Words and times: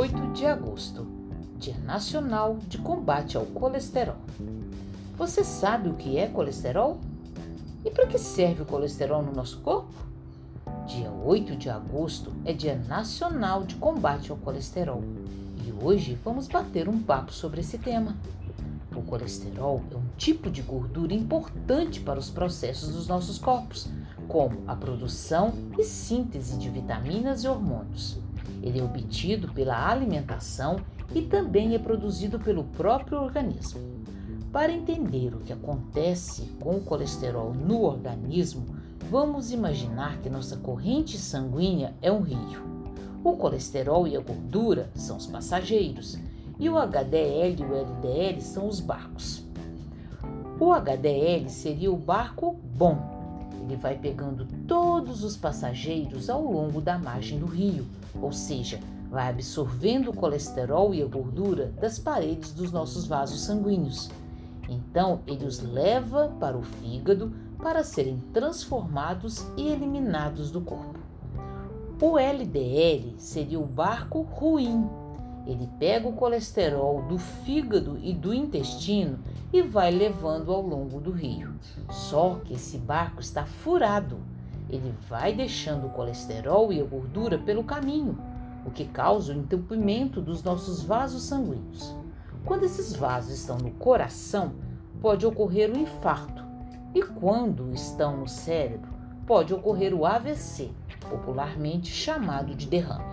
8 0.00 0.32
de 0.32 0.46
agosto, 0.46 1.06
Dia 1.58 1.76
Nacional 1.80 2.56
de 2.66 2.78
Combate 2.78 3.36
ao 3.36 3.44
Colesterol. 3.44 4.16
Você 5.18 5.44
sabe 5.44 5.90
o 5.90 5.94
que 5.94 6.16
é 6.16 6.26
colesterol? 6.26 6.98
E 7.84 7.90
para 7.90 8.06
que 8.06 8.16
serve 8.18 8.62
o 8.62 8.64
colesterol 8.64 9.22
no 9.22 9.30
nosso 9.30 9.60
corpo? 9.60 9.92
Dia 10.86 11.12
8 11.12 11.54
de 11.54 11.68
agosto 11.68 12.32
é 12.46 12.54
Dia 12.54 12.76
Nacional 12.76 13.62
de 13.64 13.74
Combate 13.74 14.30
ao 14.30 14.38
Colesterol 14.38 15.04
e 15.66 15.84
hoje 15.84 16.18
vamos 16.24 16.48
bater 16.48 16.88
um 16.88 16.98
papo 17.02 17.30
sobre 17.30 17.60
esse 17.60 17.76
tema. 17.76 18.16
O 18.96 19.02
colesterol 19.02 19.82
é 19.92 19.96
um 19.96 20.16
tipo 20.16 20.50
de 20.50 20.62
gordura 20.62 21.12
importante 21.12 22.00
para 22.00 22.18
os 22.18 22.30
processos 22.30 22.94
dos 22.94 23.06
nossos 23.06 23.38
corpos, 23.38 23.86
como 24.26 24.62
a 24.66 24.74
produção 24.74 25.52
e 25.78 25.84
síntese 25.84 26.56
de 26.56 26.70
vitaminas 26.70 27.44
e 27.44 27.48
hormônios. 27.48 28.18
Ele 28.62 28.80
é 28.80 28.82
obtido 28.82 29.52
pela 29.52 29.88
alimentação 29.88 30.80
e 31.14 31.22
também 31.22 31.74
é 31.74 31.78
produzido 31.78 32.38
pelo 32.38 32.64
próprio 32.64 33.20
organismo. 33.20 33.80
Para 34.52 34.72
entender 34.72 35.34
o 35.34 35.40
que 35.40 35.52
acontece 35.52 36.42
com 36.60 36.76
o 36.76 36.80
colesterol 36.80 37.54
no 37.54 37.82
organismo, 37.82 38.66
vamos 39.08 39.52
imaginar 39.52 40.18
que 40.18 40.28
nossa 40.28 40.56
corrente 40.56 41.16
sanguínea 41.16 41.94
é 42.02 42.10
um 42.10 42.20
rio. 42.20 42.70
O 43.22 43.36
colesterol 43.36 44.08
e 44.08 44.16
a 44.16 44.20
gordura 44.20 44.90
são 44.94 45.16
os 45.16 45.26
passageiros 45.26 46.18
e 46.58 46.68
o 46.68 46.78
HDL 46.78 47.56
e 47.58 47.64
o 47.64 47.74
LDL 47.74 48.40
são 48.40 48.66
os 48.66 48.80
barcos. 48.80 49.44
O 50.58 50.72
HDL 50.72 51.48
seria 51.48 51.92
o 51.92 51.96
barco 51.96 52.54
bom. 52.76 53.19
Ele 53.62 53.76
vai 53.76 53.96
pegando 53.96 54.46
todos 54.66 55.22
os 55.24 55.36
passageiros 55.36 56.28
ao 56.28 56.42
longo 56.42 56.80
da 56.80 56.98
margem 56.98 57.38
do 57.38 57.46
rio, 57.46 57.86
ou 58.20 58.32
seja, 58.32 58.80
vai 59.10 59.28
absorvendo 59.28 60.10
o 60.10 60.16
colesterol 60.16 60.94
e 60.94 61.02
a 61.02 61.06
gordura 61.06 61.72
das 61.80 61.98
paredes 61.98 62.52
dos 62.52 62.70
nossos 62.70 63.06
vasos 63.06 63.40
sanguíneos. 63.40 64.10
Então, 64.68 65.20
ele 65.26 65.44
os 65.44 65.60
leva 65.60 66.32
para 66.38 66.56
o 66.56 66.62
fígado 66.62 67.32
para 67.58 67.82
serem 67.82 68.22
transformados 68.32 69.46
e 69.56 69.68
eliminados 69.68 70.50
do 70.50 70.60
corpo. 70.60 70.98
O 72.00 72.18
LDL 72.18 73.14
seria 73.18 73.60
o 73.60 73.66
barco 73.66 74.22
ruim 74.22 74.88
ele 75.46 75.68
pega 75.78 76.08
o 76.08 76.12
colesterol 76.12 77.02
do 77.02 77.18
fígado 77.18 77.98
e 78.02 78.12
do 78.12 78.32
intestino 78.32 79.18
e 79.52 79.62
vai 79.62 79.90
levando 79.90 80.52
ao 80.52 80.60
longo 80.60 81.00
do 81.00 81.10
rio. 81.10 81.54
Só 81.90 82.40
que 82.44 82.54
esse 82.54 82.78
barco 82.78 83.20
está 83.20 83.44
furado. 83.44 84.18
Ele 84.68 84.94
vai 85.08 85.34
deixando 85.34 85.86
o 85.86 85.90
colesterol 85.90 86.72
e 86.72 86.80
a 86.80 86.84
gordura 86.84 87.38
pelo 87.38 87.64
caminho, 87.64 88.16
o 88.64 88.70
que 88.70 88.84
causa 88.84 89.32
o 89.32 89.36
entupimento 89.36 90.20
dos 90.20 90.42
nossos 90.42 90.82
vasos 90.82 91.22
sanguíneos. 91.24 91.96
Quando 92.44 92.64
esses 92.64 92.94
vasos 92.94 93.32
estão 93.32 93.58
no 93.58 93.72
coração, 93.72 94.52
pode 95.00 95.26
ocorrer 95.26 95.70
o 95.70 95.78
infarto, 95.78 96.44
e 96.94 97.02
quando 97.02 97.72
estão 97.72 98.18
no 98.18 98.28
cérebro, 98.28 98.90
pode 99.26 99.52
ocorrer 99.52 99.94
o 99.94 100.06
AVC, 100.06 100.70
popularmente 101.08 101.90
chamado 101.90 102.54
de 102.54 102.66
derrame. 102.66 103.09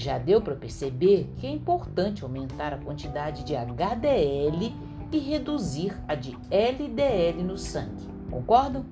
Já 0.00 0.16
deu 0.16 0.40
para 0.40 0.56
perceber 0.56 1.30
que 1.36 1.46
é 1.46 1.50
importante 1.50 2.22
aumentar 2.22 2.72
a 2.72 2.78
quantidade 2.78 3.44
de 3.44 3.54
HDL 3.54 4.74
e 5.12 5.18
reduzir 5.18 5.94
a 6.08 6.14
de 6.14 6.34
LDL 6.50 7.42
no 7.42 7.58
sangue. 7.58 8.08
Concordam? 8.30 8.86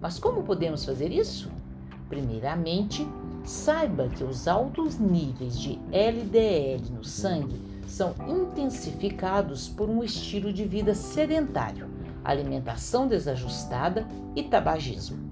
Mas 0.00 0.16
como 0.16 0.44
podemos 0.44 0.84
fazer 0.84 1.10
isso? 1.10 1.50
Primeiramente, 2.08 3.04
saiba 3.42 4.08
que 4.08 4.22
os 4.22 4.46
altos 4.46 4.96
níveis 4.96 5.58
de 5.58 5.76
LDL 5.90 6.88
no 6.92 7.02
sangue 7.02 7.60
são 7.88 8.14
intensificados 8.28 9.68
por 9.68 9.90
um 9.90 10.04
estilo 10.04 10.52
de 10.52 10.64
vida 10.64 10.94
sedentário, 10.94 11.90
alimentação 12.24 13.08
desajustada 13.08 14.06
e 14.36 14.44
tabagismo. 14.44 15.30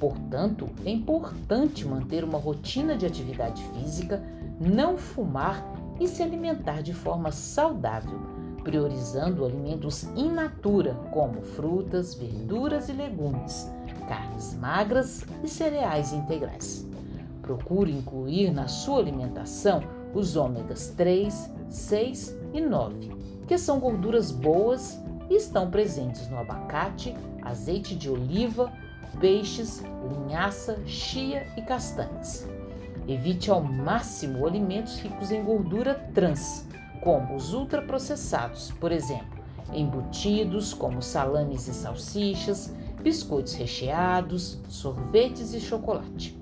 Portanto, 0.00 0.68
é 0.84 0.90
importante 0.90 1.86
manter 1.86 2.24
uma 2.24 2.38
rotina 2.38 2.96
de 2.96 3.06
atividade 3.06 3.62
física, 3.74 4.20
não 4.60 4.96
fumar 4.96 5.64
e 6.00 6.06
se 6.06 6.22
alimentar 6.22 6.82
de 6.82 6.92
forma 6.92 7.30
saudável, 7.30 8.20
priorizando 8.62 9.44
alimentos 9.44 10.04
in 10.16 10.30
natura, 10.30 10.94
como 11.12 11.42
frutas, 11.42 12.14
verduras 12.14 12.88
e 12.88 12.92
legumes, 12.92 13.70
carnes 14.08 14.54
magras 14.54 15.24
e 15.42 15.48
cereais 15.48 16.12
integrais. 16.12 16.86
Procure 17.42 17.92
incluir 17.92 18.50
na 18.50 18.68
sua 18.68 18.98
alimentação 18.98 19.82
os 20.14 20.36
ômegas 20.36 20.92
3, 20.96 21.50
6 21.70 22.36
e 22.52 22.60
9, 22.60 23.10
que 23.46 23.58
são 23.58 23.78
gorduras 23.78 24.30
boas 24.30 24.98
e 25.30 25.34
estão 25.34 25.70
presentes 25.70 26.28
no 26.28 26.38
abacate, 26.38 27.14
azeite 27.42 27.94
de 27.94 28.10
oliva, 28.10 28.72
peixes, 29.20 29.82
linhaça, 30.10 30.78
chia 30.86 31.46
e 31.56 31.62
castanhas. 31.62 32.57
Evite 33.08 33.50
ao 33.50 33.62
máximo 33.62 34.46
alimentos 34.46 34.98
ricos 34.98 35.30
em 35.30 35.42
gordura 35.42 35.94
trans, 36.12 36.68
como 37.00 37.36
os 37.36 37.54
ultraprocessados, 37.54 38.70
por 38.72 38.92
exemplo, 38.92 39.38
embutidos 39.72 40.74
como 40.74 41.00
salames 41.00 41.66
e 41.68 41.72
salsichas, 41.72 42.74
biscoitos 43.02 43.54
recheados, 43.54 44.60
sorvetes 44.68 45.54
e 45.54 45.60
chocolate. 45.60 46.38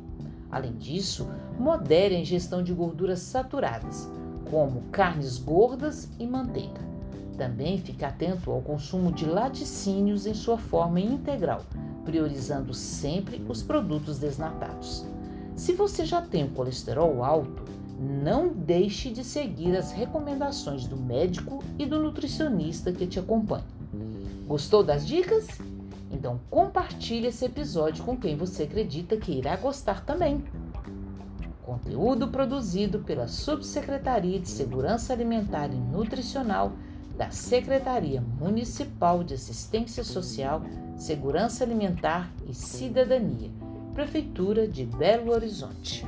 Além 0.51 0.73
disso, 0.73 1.31
modere 1.57 2.17
a 2.17 2.19
ingestão 2.19 2.65
de 2.65 2.75
gorduras 2.75 3.21
saturadas, 3.21 4.11
como 4.51 4.83
carnes 4.91 5.39
gordas 5.39 6.11
e 6.19 6.27
manteiga. 6.27 6.81
Também 7.39 7.79
fique 7.79 8.05
atento 8.05 8.51
ao 8.51 8.61
consumo 8.61 9.13
de 9.13 9.25
laticínios 9.25 10.27
em 10.27 10.35
sua 10.35 10.59
forma 10.59 10.99
integral, 10.99 11.63
priorizando 12.05 12.75
sempre 12.75 13.41
os 13.49 13.63
produtos 13.63 14.19
desnatados. 14.19 15.07
Se 15.57 15.73
você 15.73 16.05
já 16.05 16.21
tem 16.21 16.45
o 16.45 16.51
colesterol 16.51 17.25
alto, 17.25 17.65
não 17.99 18.49
deixe 18.49 19.11
de 19.11 19.25
seguir 19.25 19.75
as 19.75 19.91
recomendações 19.91 20.87
do 20.87 20.99
médico 20.99 21.65
e 21.79 21.87
do 21.87 21.99
nutricionista 21.99 22.93
que 22.93 23.07
te 23.07 23.19
acompanham. 23.19 23.65
Gostou 24.47 24.85
das 24.85 25.07
dicas? 25.07 25.49
Então 26.13 26.39
compartilhe 26.51 27.29
esse 27.29 27.47
episódio 27.47 28.05
com 28.05 28.17
quem 28.17 28.37
você 28.37 28.65
acredita 28.65 29.17
que 29.17 29.33
irá 29.33 29.57
gostar 29.57 30.05
também. 30.05 30.45
Conteúdo 31.65 32.29
produzido 32.29 33.01
pela 33.01 33.27
Subsecretaria 33.27 34.39
de 34.39 34.49
Segurança 34.49 35.15
Alimentar 35.15 35.71
e 35.73 35.77
Nutricional 35.77 36.73
da 37.17 37.31
Secretaria 37.31 38.23
Municipal 38.39 39.25
de 39.25 39.35
Assistência 39.35 40.05
Social, 40.05 40.63
Segurança 40.97 41.65
Alimentar 41.65 42.31
e 42.47 42.55
Cidadania, 42.55 43.51
Prefeitura 43.97 44.69
de 44.69 44.85
Belo 44.85 45.33
Horizonte. 45.33 46.05